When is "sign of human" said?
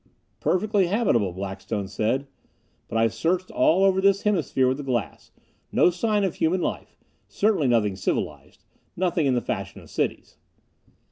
5.91-6.59